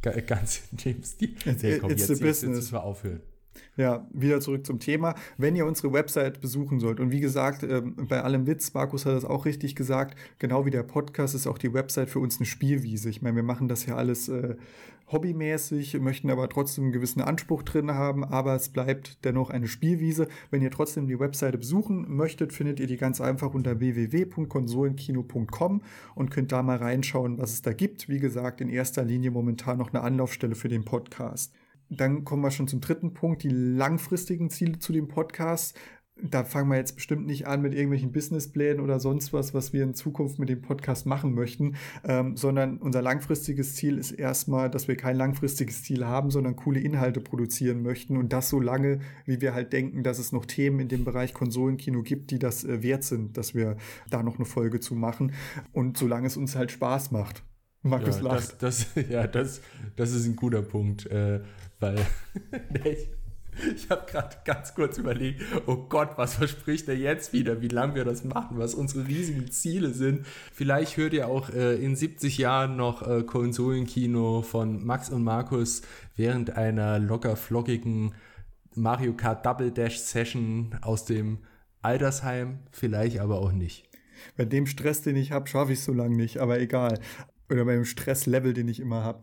ganz 0.27 0.63
in 0.71 0.77
dem 0.77 1.03
Stil. 1.03 1.35
It's, 1.45 1.63
hey, 1.63 1.79
komm, 1.79 1.91
it's 1.91 2.07
jetzt, 2.07 2.21
jetzt, 2.21 2.43
jetzt 2.43 2.49
müssen 2.49 2.71
wir 2.71 2.83
aufhören. 2.83 3.21
Ja, 3.77 4.07
wieder 4.13 4.41
zurück 4.41 4.65
zum 4.65 4.79
Thema. 4.79 5.15
Wenn 5.37 5.55
ihr 5.55 5.65
unsere 5.65 5.93
Website 5.93 6.41
besuchen 6.41 6.79
sollt, 6.79 6.99
und 6.99 7.11
wie 7.11 7.19
gesagt, 7.19 7.63
ähm, 7.63 7.95
bei 8.07 8.21
allem 8.21 8.47
Witz, 8.47 8.73
Markus 8.73 9.05
hat 9.05 9.15
das 9.15 9.25
auch 9.25 9.45
richtig 9.45 9.75
gesagt, 9.75 10.17
genau 10.39 10.65
wie 10.65 10.71
der 10.71 10.83
Podcast 10.83 11.35
ist 11.35 11.47
auch 11.47 11.57
die 11.57 11.73
Website 11.73 12.09
für 12.09 12.19
uns 12.19 12.37
eine 12.37 12.45
Spielwiese. 12.45 13.09
Ich 13.09 13.21
meine, 13.21 13.37
wir 13.37 13.43
machen 13.43 13.67
das 13.67 13.85
ja 13.85 13.95
alles 13.95 14.29
äh, 14.29 14.55
hobbymäßig, 15.11 15.99
möchten 15.99 16.29
aber 16.29 16.47
trotzdem 16.49 16.85
einen 16.85 16.93
gewissen 16.93 17.21
Anspruch 17.21 17.63
drin 17.63 17.91
haben, 17.91 18.23
aber 18.23 18.55
es 18.55 18.69
bleibt 18.69 19.25
dennoch 19.25 19.49
eine 19.49 19.67
Spielwiese. 19.67 20.29
Wenn 20.49 20.61
ihr 20.61 20.71
trotzdem 20.71 21.07
die 21.07 21.19
Webseite 21.19 21.57
besuchen 21.57 22.15
möchtet, 22.15 22.53
findet 22.53 22.79
ihr 22.79 22.87
die 22.87 22.95
ganz 22.97 23.19
einfach 23.21 23.53
unter 23.53 23.79
www.konsolenkino.com 23.79 25.81
und 26.15 26.31
könnt 26.31 26.51
da 26.51 26.63
mal 26.63 26.77
reinschauen, 26.77 27.37
was 27.37 27.53
es 27.53 27.61
da 27.61 27.73
gibt. 27.73 28.09
Wie 28.09 28.19
gesagt, 28.19 28.61
in 28.61 28.69
erster 28.69 29.03
Linie 29.03 29.29
momentan 29.31 29.77
noch 29.77 29.93
eine 29.93 30.01
Anlaufstelle 30.01 30.55
für 30.55 30.69
den 30.69 30.85
Podcast 30.85 31.53
dann 31.91 32.23
kommen 32.23 32.41
wir 32.41 32.51
schon 32.51 32.69
zum 32.69 32.79
dritten 32.79 33.13
Punkt, 33.13 33.43
die 33.43 33.49
langfristigen 33.49 34.49
Ziele 34.49 34.79
zu 34.79 34.93
dem 34.93 35.09
Podcast. 35.09 35.77
Da 36.23 36.43
fangen 36.43 36.69
wir 36.69 36.77
jetzt 36.77 36.95
bestimmt 36.95 37.25
nicht 37.25 37.47
an 37.47 37.61
mit 37.61 37.73
irgendwelchen 37.73 38.11
Businessplänen 38.11 38.79
oder 38.79 38.99
sonst 38.99 39.33
was, 39.33 39.53
was 39.53 39.73
wir 39.73 39.83
in 39.83 39.93
Zukunft 39.93 40.39
mit 40.39 40.49
dem 40.49 40.61
Podcast 40.61 41.05
machen 41.05 41.33
möchten, 41.33 41.75
ähm, 42.05 42.37
sondern 42.37 42.77
unser 42.77 43.01
langfristiges 43.01 43.75
Ziel 43.75 43.97
ist 43.97 44.11
erstmal, 44.11 44.69
dass 44.69 44.87
wir 44.87 44.95
kein 44.95 45.17
langfristiges 45.17 45.83
Ziel 45.83 46.05
haben, 46.05 46.29
sondern 46.29 46.55
coole 46.55 46.79
Inhalte 46.79 47.21
produzieren 47.21 47.81
möchten 47.81 48.17
und 48.17 48.31
das 48.31 48.49
so 48.49 48.59
lange, 48.59 48.99
wie 49.25 49.41
wir 49.41 49.53
halt 49.53 49.73
denken, 49.73 50.03
dass 50.03 50.19
es 50.19 50.31
noch 50.31 50.45
Themen 50.45 50.79
in 50.79 50.89
dem 50.89 51.03
Bereich 51.03 51.33
Konsolenkino 51.33 52.03
gibt, 52.03 52.31
die 52.31 52.39
das 52.39 52.63
äh, 52.63 52.83
wert 52.83 53.03
sind, 53.03 53.35
dass 53.35 53.55
wir 53.55 53.75
da 54.09 54.21
noch 54.21 54.35
eine 54.35 54.45
Folge 54.45 54.79
zu 54.79 54.95
machen 54.95 55.33
und 55.73 55.97
solange 55.97 56.27
es 56.27 56.37
uns 56.37 56.55
halt 56.55 56.71
Spaß 56.71 57.11
macht. 57.11 57.43
Markus 57.83 58.17
ja, 58.17 58.23
lacht. 58.23 58.61
Das, 58.61 58.93
das, 58.93 59.05
ja, 59.09 59.27
das, 59.27 59.61
das 59.95 60.11
ist 60.11 60.27
ein 60.27 60.35
guter 60.35 60.61
Punkt. 60.61 61.07
Äh, 61.07 61.41
weil 61.81 61.99
ich, 62.85 63.09
ich 63.75 63.89
habe 63.89 64.09
gerade 64.09 64.37
ganz 64.45 64.73
kurz 64.73 64.97
überlegt, 64.97 65.41
oh 65.65 65.75
Gott, 65.75 66.11
was 66.15 66.35
verspricht 66.35 66.87
er 66.87 66.95
jetzt 66.95 67.33
wieder, 67.33 67.61
wie 67.61 67.67
lange 67.67 67.95
wir 67.95 68.05
das 68.05 68.23
machen, 68.23 68.57
was 68.57 68.73
unsere 68.73 69.07
riesigen 69.07 69.51
Ziele 69.51 69.89
sind. 69.89 70.25
Vielleicht 70.53 70.95
hört 70.95 71.13
ihr 71.13 71.27
auch 71.27 71.49
äh, 71.49 71.75
in 71.75 71.95
70 71.95 72.37
Jahren 72.37 72.77
noch 72.77 73.05
äh, 73.05 73.23
Konsolenkino 73.23 74.41
von 74.41 74.85
Max 74.85 75.09
und 75.09 75.23
Markus 75.23 75.81
während 76.15 76.55
einer 76.55 76.99
locker 76.99 77.35
flockigen 77.35 78.13
Mario 78.75 79.13
Kart 79.13 79.45
Double 79.45 79.71
Dash 79.71 79.99
Session 79.99 80.77
aus 80.81 81.03
dem 81.03 81.39
Altersheim, 81.81 82.59
vielleicht 82.71 83.19
aber 83.19 83.39
auch 83.39 83.51
nicht. 83.51 83.89
Bei 84.37 84.45
dem 84.45 84.67
Stress, 84.67 85.01
den 85.01 85.15
ich 85.15 85.31
habe, 85.31 85.47
schaffe 85.47 85.73
ich 85.73 85.79
es 85.79 85.85
so 85.85 85.93
lange 85.93 86.15
nicht, 86.15 86.37
aber 86.37 86.59
egal. 86.59 86.99
Oder 87.49 87.65
bei 87.65 87.73
dem 87.73 87.85
Stresslevel, 87.85 88.53
den 88.53 88.67
ich 88.67 88.79
immer 88.79 89.03
habe. 89.03 89.21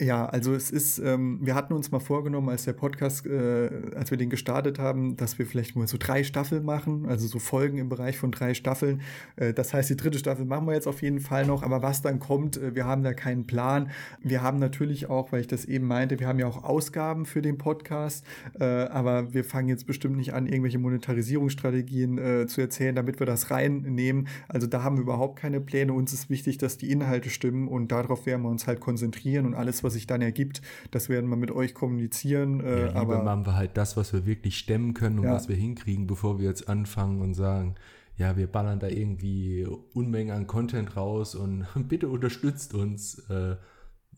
Ja, 0.00 0.24
also 0.24 0.54
es 0.54 0.70
ist, 0.70 0.98
ähm, 0.98 1.40
wir 1.42 1.54
hatten 1.54 1.74
uns 1.74 1.90
mal 1.90 2.00
vorgenommen, 2.00 2.48
als 2.48 2.64
der 2.64 2.72
Podcast, 2.72 3.26
äh, 3.26 3.68
als 3.94 4.10
wir 4.10 4.16
den 4.16 4.30
gestartet 4.30 4.78
haben, 4.78 5.14
dass 5.18 5.38
wir 5.38 5.44
vielleicht 5.44 5.76
mal 5.76 5.86
so 5.86 5.98
drei 6.00 6.24
Staffeln 6.24 6.64
machen, 6.64 7.04
also 7.04 7.26
so 7.26 7.38
Folgen 7.38 7.76
im 7.76 7.90
Bereich 7.90 8.16
von 8.16 8.32
drei 8.32 8.54
Staffeln. 8.54 9.02
Äh, 9.36 9.52
das 9.52 9.74
heißt, 9.74 9.90
die 9.90 9.98
dritte 9.98 10.18
Staffel 10.18 10.46
machen 10.46 10.66
wir 10.66 10.72
jetzt 10.72 10.86
auf 10.86 11.02
jeden 11.02 11.20
Fall 11.20 11.44
noch, 11.44 11.62
aber 11.62 11.82
was 11.82 12.00
dann 12.00 12.18
kommt, 12.18 12.56
äh, 12.56 12.74
wir 12.74 12.86
haben 12.86 13.02
da 13.02 13.12
keinen 13.12 13.46
Plan. 13.46 13.90
Wir 14.22 14.42
haben 14.42 14.58
natürlich 14.58 15.10
auch, 15.10 15.32
weil 15.32 15.42
ich 15.42 15.48
das 15.48 15.66
eben 15.66 15.86
meinte, 15.86 16.18
wir 16.18 16.28
haben 16.28 16.38
ja 16.38 16.46
auch 16.46 16.64
Ausgaben 16.64 17.26
für 17.26 17.42
den 17.42 17.58
Podcast, 17.58 18.24
äh, 18.58 18.64
aber 18.64 19.34
wir 19.34 19.44
fangen 19.44 19.68
jetzt 19.68 19.86
bestimmt 19.86 20.16
nicht 20.16 20.32
an, 20.32 20.46
irgendwelche 20.46 20.78
Monetarisierungsstrategien 20.78 22.16
äh, 22.16 22.46
zu 22.46 22.62
erzählen, 22.62 22.94
damit 22.94 23.20
wir 23.20 23.26
das 23.26 23.50
reinnehmen. 23.50 24.28
Also 24.48 24.66
da 24.66 24.82
haben 24.82 24.96
wir 24.96 25.02
überhaupt 25.02 25.38
keine 25.38 25.60
Pläne. 25.60 25.92
Uns 25.92 26.14
ist 26.14 26.30
wichtig, 26.30 26.56
dass 26.56 26.78
die 26.78 26.90
Inhalte 26.90 27.28
stimmen 27.28 27.68
und 27.68 27.92
darauf 27.92 28.24
werden 28.24 28.40
wir 28.40 28.48
uns 28.48 28.66
halt 28.66 28.80
konzentrieren 28.80 29.44
und 29.44 29.52
alles, 29.52 29.84
was 29.84 29.89
was 29.90 29.94
sich 29.94 30.06
dann 30.06 30.22
ergibt, 30.22 30.62
das 30.90 31.08
werden 31.08 31.28
wir 31.28 31.36
mit 31.36 31.50
euch 31.50 31.74
kommunizieren. 31.74 32.60
Äh, 32.60 32.86
ja, 32.86 32.94
aber 32.94 33.22
machen 33.22 33.46
wir 33.46 33.56
halt 33.56 33.76
das, 33.76 33.96
was 33.96 34.12
wir 34.12 34.24
wirklich 34.24 34.56
stemmen 34.56 34.94
können 34.94 35.18
und 35.18 35.24
ja. 35.26 35.32
was 35.32 35.48
wir 35.48 35.56
hinkriegen, 35.56 36.06
bevor 36.06 36.38
wir 36.38 36.48
jetzt 36.48 36.68
anfangen 36.68 37.20
und 37.20 37.34
sagen, 37.34 37.74
ja, 38.16 38.36
wir 38.36 38.46
ballern 38.46 38.78
da 38.78 38.88
irgendwie 38.88 39.66
Unmengen 39.94 40.34
an 40.34 40.46
Content 40.46 40.96
raus 40.96 41.34
und 41.34 41.66
bitte 41.88 42.08
unterstützt 42.08 42.74
uns. 42.74 43.18
Äh, 43.30 43.56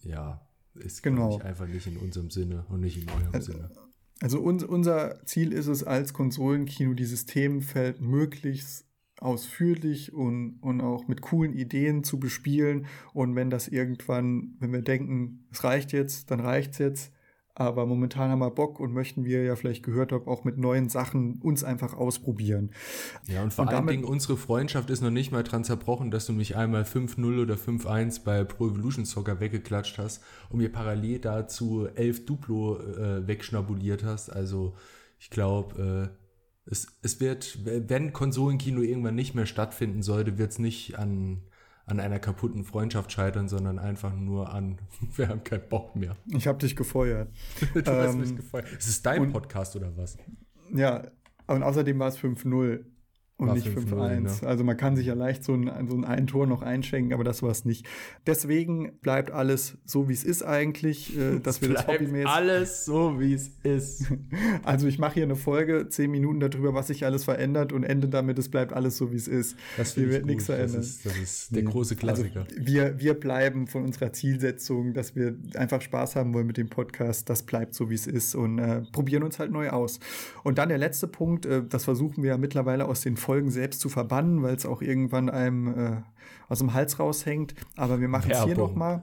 ja, 0.02 0.47
ist 0.75 1.02
genau. 1.02 1.38
einfach 1.38 1.67
nicht 1.67 1.87
in 1.87 1.97
unserem 1.97 2.31
Sinne 2.31 2.64
und 2.69 2.81
nicht 2.81 3.00
in 3.00 3.09
eurem 3.09 3.33
also, 3.33 3.52
Sinne. 3.52 3.71
Also 4.21 4.41
uns, 4.41 4.64
unser 4.64 5.25
Ziel 5.25 5.52
ist 5.52 5.67
es 5.67 5.85
als 5.85 6.12
Konsolenkino, 6.12 6.95
dieses 6.95 7.26
Themenfeld 7.26 8.00
möglichst 8.00 8.87
ausführlich 9.23 10.12
und, 10.12 10.59
und 10.61 10.81
auch 10.81 11.09
mit 11.09 11.23
coolen 11.23 11.52
Ideen 11.52 12.05
zu 12.05 12.19
bespielen. 12.19 12.87
Und 13.12 13.35
wenn 13.37 13.50
das 13.50 13.69
irgendwann, 13.69 14.57
wenn 14.59 14.73
wir 14.73 14.83
denken, 14.83 15.47
es 15.50 15.64
reicht 15.64 15.93
jetzt, 15.93 16.31
dann 16.31 16.41
reicht 16.41 16.73
es 16.73 16.79
jetzt. 16.79 17.12
Aber 17.55 17.85
momentan 17.85 18.31
haben 18.31 18.38
wir 18.38 18.50
Bock 18.50 18.81
und 18.81 18.95
möchten, 18.95 19.26
wie 19.26 19.33
ihr 19.33 19.45
ja 19.45 19.57
vielleicht 19.57 19.83
gehört 19.83 20.12
habt, 20.12 20.26
auch 20.26 20.45
mit 20.45 20.57
neuen 20.57 20.88
Sachen 20.88 21.38
uns 21.43 21.62
einfach 21.62 21.93
ausprobieren. 21.93 22.71
Ja, 23.29 23.43
und 23.43 23.52
vor 23.52 23.67
und 23.67 23.75
allen 23.75 23.87
Dingen, 23.87 24.05
unsere 24.05 24.38
Freundschaft 24.38 24.88
ist 24.88 25.02
noch 25.02 25.11
nicht 25.11 25.33
mal 25.33 25.43
dran 25.43 25.62
zerbrochen, 25.62 26.11
dass 26.11 26.25
du 26.25 26.33
mich 26.33 26.57
einmal 26.57 26.85
5-0 26.85 27.43
oder 27.43 27.57
5-1 27.57 28.25
bei 28.25 28.43
Pro 28.45 28.69
Evolution 28.69 29.05
Soccer 29.05 29.38
weggeklatscht 29.38 29.99
hast 29.99 30.23
und 30.49 30.61
mir 30.61 30.73
parallel 30.73 31.19
dazu 31.19 31.87
11 31.95 32.25
Duplo 32.25 32.79
äh, 32.79 33.26
wegschnabuliert 33.26 34.02
hast. 34.02 34.31
Also 34.31 34.75
ich 35.19 35.29
glaube, 35.29 36.11
äh, 36.11 36.22
es, 36.66 36.87
es 37.02 37.21
wird, 37.21 37.59
wenn 37.64 38.12
Konsolenkino 38.12 38.83
irgendwann 38.83 39.14
nicht 39.14 39.35
mehr 39.35 39.47
stattfinden 39.47 40.02
sollte, 40.02 40.38
wird 40.38 40.52
es 40.52 40.59
nicht 40.59 40.99
an 40.99 41.42
an 41.85 42.00
einer 42.00 42.19
kaputten 42.19 42.64
Freundschaft 42.64 43.12
scheitern, 43.12 43.49
sondern 43.49 43.78
einfach 43.78 44.14
nur 44.14 44.52
an, 44.52 44.78
wir 45.16 45.28
haben 45.28 45.45
keinen 45.45 45.69
Bock 45.69 45.97
mehr. 45.97 46.16
Ich 46.28 46.47
habe 46.47 46.59
dich 46.59 46.76
gefeuert. 46.76 47.28
du 47.75 47.81
ähm, 47.81 47.87
hast 47.87 48.16
mich 48.16 48.37
gefeuert. 48.37 48.73
Ist 48.73 48.88
es 48.88 49.02
dein 49.02 49.33
Podcast 49.33 49.76
oder 49.76 49.97
was? 49.97 50.16
Ja, 50.73 51.02
und 51.47 51.62
außerdem 51.62 51.99
war 51.99 52.09
es 52.09 52.19
5-0 52.19 52.85
und 53.42 53.49
War 53.49 53.54
nicht 53.56 53.66
5-1. 53.66 54.20
Ne? 54.20 54.49
Also 54.49 54.62
man 54.64 54.76
kann 54.76 54.96
sich 54.96 55.06
ja 55.06 55.14
leicht 55.14 55.42
so 55.42 55.54
ein, 55.54 55.70
so 55.88 56.00
ein, 56.00 56.26
Tor 56.26 56.46
noch 56.46 56.62
einschenken, 56.62 57.12
aber 57.12 57.25
das 57.25 57.42
war 57.42 57.50
es 57.50 57.64
nicht. 57.64 57.87
Deswegen 58.26 58.92
bleibt 59.00 59.32
alles 59.32 59.76
so, 59.84 60.08
wie 60.08 60.12
es 60.12 60.22
ist 60.22 60.44
eigentlich, 60.44 61.18
äh, 61.18 61.38
dass 61.42 61.61
wir 61.61 61.70
das 61.70 61.87
Hobbymäßig. 61.87 62.28
Alles 62.28 62.84
so, 62.84 63.20
wie 63.20 63.34
es 63.34 63.50
ist. 63.62 64.06
Also 64.64 64.87
ich 64.87 64.99
mache 64.99 65.14
hier 65.14 65.22
eine 65.25 65.34
Folge, 65.34 65.88
zehn 65.88 66.11
Minuten 66.11 66.40
darüber, 66.40 66.72
was 66.75 66.87
sich 66.87 67.04
alles 67.04 67.25
verändert 67.25 67.72
und 67.72 67.82
ende 67.84 68.08
damit, 68.08 68.38
es 68.38 68.49
bleibt 68.49 68.72
alles 68.72 68.96
so, 68.96 69.12
wie 69.12 69.16
es 69.16 69.26
ist. 69.26 69.56
Das 69.76 69.94
hier 69.94 70.08
wird 70.08 70.25
nichts 70.26 70.46
verändert. 70.46 70.78
Das 70.78 70.87
ist, 70.87 71.06
das 71.06 71.16
ist 71.16 71.56
der 71.56 71.62
große 71.62 71.96
Klassiker. 71.96 72.40
Also 72.49 72.56
wir, 72.56 72.99
wir 72.99 73.14
bleiben 73.14 73.66
von 73.66 73.84
unserer 73.84 74.12
Zielsetzung, 74.12 74.94
dass 74.94 75.16
wir 75.16 75.37
einfach 75.56 75.82
Spaß 75.82 76.16
haben 76.16 76.32
wollen 76.34 76.46
mit 76.46 76.56
dem 76.56 76.68
Podcast. 76.68 77.28
Das 77.28 77.42
bleibt 77.42 77.75
so, 77.75 77.90
wie 77.90 77.94
es 77.94 78.06
ist 78.06 78.34
und 78.34 78.58
äh, 78.58 78.82
probieren 78.92 79.22
uns 79.22 79.38
halt 79.38 79.50
neu 79.50 79.70
aus. 79.70 79.99
Und 80.44 80.58
dann 80.58 80.68
der 80.68 80.78
letzte 80.78 81.08
Punkt, 81.08 81.44
äh, 81.46 81.62
das 81.68 81.84
versuchen 81.84 82.22
wir 82.22 82.30
ja 82.30 82.38
mittlerweile 82.38 82.87
aus 82.87 83.00
den 83.00 83.16
Folgen 83.16 83.32
Folgen 83.33 83.51
selbst 83.51 83.81
zu 83.81 83.89
verbannen, 83.89 84.43
weil 84.43 84.57
es 84.57 84.67
auch 84.67 84.83
irgendwann 84.83 85.31
einem 85.31 85.69
äh, 85.69 86.03
aus 86.49 86.59
dem 86.59 86.75
Hals 86.75 86.99
raushängt. 86.99 87.55
Aber 87.76 88.00
wir 88.00 88.09
machen 88.09 88.31
es 88.31 88.45
hier 88.45 88.57
nochmal. 88.57 89.02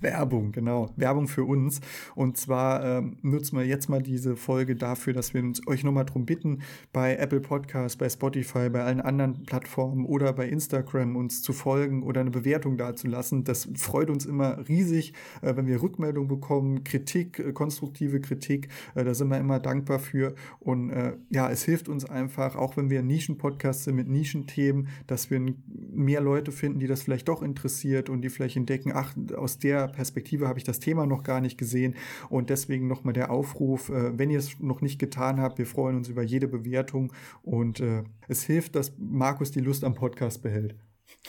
Werbung, 0.00 0.52
genau. 0.52 0.90
Werbung 0.96 1.26
für 1.26 1.44
uns. 1.44 1.80
Und 2.14 2.36
zwar 2.36 2.84
ähm, 2.84 3.16
nutzen 3.22 3.56
wir 3.56 3.64
jetzt 3.64 3.88
mal 3.88 4.02
diese 4.02 4.36
Folge 4.36 4.76
dafür, 4.76 5.12
dass 5.12 5.34
wir 5.34 5.42
uns, 5.42 5.66
euch 5.66 5.84
nochmal 5.84 6.04
darum 6.04 6.26
bitten, 6.26 6.60
bei 6.92 7.16
Apple 7.16 7.40
Podcasts, 7.40 7.96
bei 7.96 8.08
Spotify, 8.08 8.68
bei 8.68 8.84
allen 8.84 9.00
anderen 9.00 9.44
Plattformen 9.44 10.04
oder 10.04 10.32
bei 10.32 10.48
Instagram 10.48 11.16
uns 11.16 11.42
zu 11.42 11.52
folgen 11.52 12.02
oder 12.02 12.20
eine 12.20 12.30
Bewertung 12.30 12.76
dazulassen. 12.76 13.44
Das 13.44 13.68
freut 13.76 14.10
uns 14.10 14.26
immer 14.26 14.68
riesig, 14.68 15.14
äh, 15.42 15.56
wenn 15.56 15.66
wir 15.66 15.82
Rückmeldung 15.82 16.28
bekommen, 16.28 16.84
Kritik, 16.84 17.38
äh, 17.38 17.52
konstruktive 17.52 18.20
Kritik. 18.20 18.68
Äh, 18.94 19.04
da 19.04 19.14
sind 19.14 19.28
wir 19.28 19.38
immer 19.38 19.58
dankbar 19.58 19.98
für. 19.98 20.34
Und 20.60 20.90
äh, 20.90 21.14
ja, 21.30 21.50
es 21.50 21.64
hilft 21.64 21.88
uns 21.88 22.04
einfach, 22.04 22.56
auch 22.56 22.76
wenn 22.76 22.90
wir 22.90 23.02
Nischen-Podcast 23.02 23.54
Podcasts 23.54 23.86
mit 23.86 24.08
Nischenthemen, 24.08 24.88
dass 25.06 25.30
wir 25.30 25.40
mehr 25.66 26.20
Leute 26.20 26.52
finden, 26.54 26.78
die 26.78 26.86
das 26.86 27.02
vielleicht 27.02 27.28
doch 27.28 27.42
interessiert 27.42 28.08
und 28.08 28.22
die 28.22 28.30
vielleicht 28.30 28.56
entdecken, 28.56 28.92
ach, 28.94 29.14
aus 29.36 29.58
der 29.58 29.88
Perspektive 29.88 30.48
habe 30.48 30.58
ich 30.58 30.64
das 30.64 30.80
Thema 30.80 31.06
noch 31.06 31.22
gar 31.22 31.40
nicht 31.40 31.58
gesehen. 31.58 31.94
Und 32.30 32.50
deswegen 32.50 32.86
nochmal 32.86 33.12
der 33.12 33.30
Aufruf, 33.30 33.90
äh, 33.90 34.18
wenn 34.18 34.30
ihr 34.30 34.38
es 34.38 34.60
noch 34.60 34.80
nicht 34.80 34.98
getan 34.98 35.40
habt, 35.40 35.58
wir 35.58 35.66
freuen 35.66 35.96
uns 35.96 36.08
über 36.08 36.22
jede 36.22 36.48
Bewertung 36.48 37.12
und 37.42 37.80
äh, 37.80 38.04
es 38.28 38.44
hilft, 38.44 38.76
dass 38.76 38.92
Markus 38.98 39.50
die 39.50 39.60
Lust 39.60 39.84
am 39.84 39.94
Podcast 39.94 40.42
behält. 40.42 40.74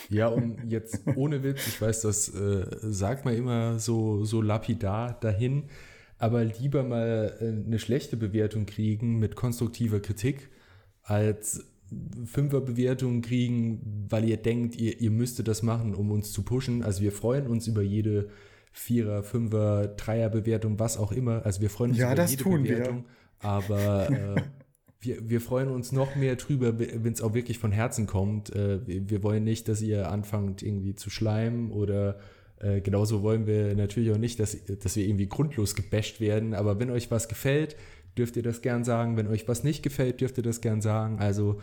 Ja, 0.10 0.28
und 0.28 0.70
jetzt 0.70 1.04
ohne 1.16 1.44
Witz, 1.44 1.68
ich 1.68 1.82
weiß, 1.82 2.02
das 2.02 2.30
äh, 2.30 2.66
sagt 2.82 3.26
man 3.26 3.36
immer 3.36 3.80
so, 3.80 4.24
so 4.24 4.42
lapidar 4.42 5.20
dahin, 5.20 5.64
aber 6.18 6.44
lieber 6.44 6.84
mal 6.84 7.38
äh, 7.40 7.66
eine 7.66 7.80
schlechte 7.80 8.18
Bewertung 8.18 8.66
kriegen 8.66 9.20
mit 9.20 9.36
konstruktiver 9.36 10.00
Kritik, 10.00 10.50
als 11.04 11.66
Fünferbewertungen 12.26 13.22
kriegen, 13.22 14.08
weil 14.10 14.26
ihr 14.26 14.38
denkt, 14.38 14.76
ihr, 14.76 15.00
ihr 15.00 15.12
müsstet 15.12 15.48
das 15.48 15.64
machen, 15.64 15.94
um 15.94 16.12
uns 16.12 16.32
zu 16.32 16.44
pushen. 16.44 16.84
Also 16.84 17.02
wir 17.02 17.12
freuen 17.12 17.48
uns 17.48 17.68
über 17.68 17.82
jede 17.82 18.30
Vierer, 18.72 19.24
Fünfer, 19.24 19.88
Dreier-Bewertung, 19.88 20.80
was 20.80 20.98
auch 20.98 21.12
immer. 21.12 21.46
Also 21.46 21.62
wir 21.62 21.70
freuen 21.70 21.92
uns 21.92 22.00
ja, 22.00 22.12
über 22.12 22.26
jede 22.26 22.44
Bewertung. 22.44 22.98
Wir. 22.98 23.04
Aber 23.40 24.10
äh, 24.10 24.42
wir, 25.00 25.30
wir 25.30 25.42
freuen 25.42 25.70
uns 25.70 25.92
noch 25.92 26.16
mehr 26.16 26.36
drüber, 26.36 26.78
wenn 26.78 27.14
es 27.14 27.22
auch 27.22 27.34
wirklich 27.34 27.60
von 27.60 27.72
Herzen 27.72 28.08
kommt. 28.08 28.54
Äh, 28.54 28.86
wir, 28.86 29.10
wir, 29.10 29.24
wollen 29.24 29.44
nicht, 29.44 29.68
dass 29.68 29.82
ihr 29.82 30.12
anfangt 30.12 30.62
irgendwie 30.64 30.96
zu 30.96 31.10
schleimen 31.10 31.72
oder 31.72 32.20
äh, 32.60 32.82
genauso 32.82 33.22
wollen 33.22 33.46
wir 33.48 33.76
natürlich 33.76 34.12
auch 34.12 34.18
nicht, 34.18 34.40
dass, 34.40 34.58
dass 34.66 34.96
wir 34.96 35.06
irgendwie 35.06 35.28
grundlos 35.28 35.76
gebasht 35.76 36.20
werden. 36.20 36.54
Aber 36.54 36.80
wenn 36.80 36.90
euch 36.90 37.12
was 37.12 37.28
gefällt, 37.28 37.76
dürft 38.18 38.36
ihr 38.38 38.44
das 38.44 38.62
gern 38.62 38.84
sagen. 38.84 39.18
Wenn 39.18 39.28
euch 39.28 39.48
was 39.48 39.64
nicht 39.64 39.84
gefällt, 39.84 40.22
dürft 40.22 40.38
ihr 40.38 40.44
das 40.44 40.62
gern 40.62 40.82
sagen. 40.82 41.20
Also 41.20 41.62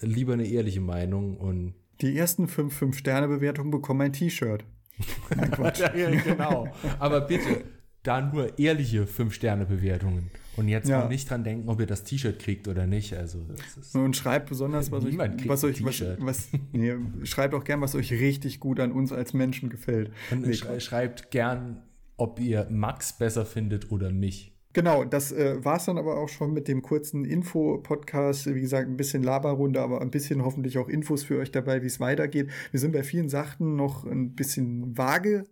lieber 0.00 0.34
eine 0.34 0.46
ehrliche 0.46 0.80
Meinung 0.80 1.36
und. 1.36 1.74
Die 2.00 2.16
ersten 2.16 2.48
fünf 2.48 2.74
Fünf-Sterne-Bewertungen 2.74 3.70
bekommen 3.70 4.00
ein 4.00 4.12
T-Shirt. 4.12 4.64
ja, 5.96 6.10
genau. 6.10 6.68
Aber 6.98 7.20
bitte, 7.22 7.64
da 8.02 8.20
nur 8.20 8.58
ehrliche 8.58 9.06
Fünf-Sterne-Bewertungen. 9.06 10.30
Und 10.56 10.68
jetzt 10.68 10.88
ja. 10.88 11.06
nicht 11.08 11.30
dran 11.30 11.44
denken, 11.44 11.68
ob 11.68 11.80
ihr 11.80 11.86
das 11.86 12.04
T-Shirt 12.04 12.38
kriegt 12.38 12.68
oder 12.68 12.86
nicht. 12.86 13.14
Also 13.14 13.46
und 13.94 14.16
schreibt 14.16 14.48
besonders, 14.48 14.90
was 14.90 15.04
euch, 15.04 15.16
was 15.16 15.64
euch 15.64 15.84
was, 15.84 16.02
was, 16.18 16.48
nee, 16.72 16.92
schreibt 17.24 17.54
auch 17.54 17.64
gern, 17.64 17.80
was 17.80 17.94
euch 17.94 18.12
richtig 18.12 18.60
gut 18.60 18.80
an 18.80 18.92
uns 18.92 19.12
als 19.12 19.32
Menschen 19.32 19.70
gefällt. 19.70 20.10
Und 20.30 20.46
nee, 20.46 20.54
schreibt 20.54 21.30
gern, 21.30 21.82
ob 22.16 22.40
ihr 22.40 22.66
Max 22.70 23.16
besser 23.16 23.46
findet 23.46 23.90
oder 23.90 24.10
mich. 24.10 24.52
Genau, 24.72 25.04
das 25.04 25.32
äh, 25.32 25.64
war 25.64 25.78
es 25.78 25.86
dann 25.86 25.98
aber 25.98 26.16
auch 26.18 26.28
schon 26.28 26.52
mit 26.52 26.68
dem 26.68 26.80
kurzen 26.82 27.24
Info-Podcast. 27.24 28.54
Wie 28.54 28.60
gesagt, 28.60 28.88
ein 28.88 28.96
bisschen 28.96 29.24
Laberrunde, 29.24 29.80
aber 29.80 30.00
ein 30.00 30.10
bisschen 30.12 30.44
hoffentlich 30.44 30.78
auch 30.78 30.88
Infos 30.88 31.24
für 31.24 31.38
euch 31.40 31.50
dabei, 31.50 31.82
wie 31.82 31.86
es 31.88 31.98
weitergeht. 31.98 32.50
Wir 32.70 32.78
sind 32.78 32.92
bei 32.92 33.02
vielen 33.02 33.28
Sachen 33.28 33.74
noch 33.74 34.04
ein 34.04 34.36
bisschen 34.36 34.96
vage, 34.96 35.44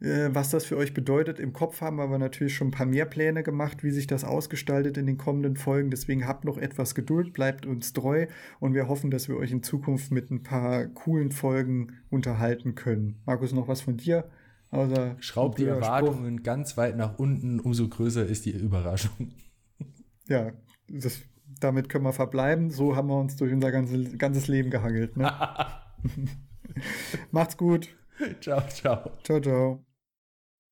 äh, 0.00 0.28
was 0.32 0.50
das 0.50 0.66
für 0.66 0.76
euch 0.76 0.92
bedeutet. 0.92 1.38
Im 1.40 1.54
Kopf 1.54 1.80
haben 1.80 1.96
wir 1.96 2.02
aber 2.02 2.18
natürlich 2.18 2.54
schon 2.54 2.68
ein 2.68 2.72
paar 2.72 2.84
mehr 2.86 3.06
Pläne 3.06 3.42
gemacht, 3.42 3.82
wie 3.84 3.90
sich 3.90 4.06
das 4.06 4.24
ausgestaltet 4.24 4.98
in 4.98 5.06
den 5.06 5.16
kommenden 5.16 5.56
Folgen. 5.56 5.90
Deswegen 5.90 6.26
habt 6.26 6.44
noch 6.44 6.58
etwas 6.58 6.94
Geduld, 6.94 7.32
bleibt 7.32 7.64
uns 7.64 7.94
treu 7.94 8.26
und 8.58 8.74
wir 8.74 8.88
hoffen, 8.88 9.10
dass 9.10 9.28
wir 9.28 9.36
euch 9.38 9.50
in 9.52 9.62
Zukunft 9.62 10.10
mit 10.10 10.30
ein 10.30 10.42
paar 10.42 10.86
coolen 10.88 11.32
Folgen 11.32 11.98
unterhalten 12.10 12.74
können. 12.74 13.16
Markus, 13.24 13.54
noch 13.54 13.68
was 13.68 13.80
von 13.80 13.96
dir? 13.96 14.28
Außer 14.70 15.16
Schraubt 15.18 15.58
die 15.58 15.66
Erwartungen 15.66 16.36
Spruch. 16.36 16.44
ganz 16.44 16.76
weit 16.76 16.96
nach 16.96 17.18
unten, 17.18 17.58
umso 17.60 17.88
größer 17.88 18.24
ist 18.24 18.46
die 18.46 18.52
Überraschung. 18.52 19.32
Ja, 20.28 20.52
das, 20.88 21.22
damit 21.58 21.88
können 21.88 22.04
wir 22.04 22.12
verbleiben. 22.12 22.70
So 22.70 22.94
haben 22.94 23.08
wir 23.08 23.18
uns 23.18 23.34
durch 23.36 23.52
unser 23.52 23.72
ganzes, 23.72 24.16
ganzes 24.16 24.46
Leben 24.46 24.70
gehangelt. 24.70 25.16
Ne? 25.16 25.32
Macht's 27.30 27.56
gut. 27.56 27.88
Ciao, 28.40 28.62
ciao. 28.68 29.10
Ciao, 29.24 29.40
ciao. 29.40 29.89